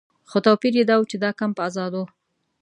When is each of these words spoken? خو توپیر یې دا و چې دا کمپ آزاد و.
خو 0.29 0.37
توپیر 0.45 0.73
یې 0.79 0.83
دا 0.89 0.95
و 0.99 1.07
چې 1.11 1.17
دا 1.23 1.29
کمپ 1.39 1.57
آزاد 1.67 1.93
و. 1.95 2.03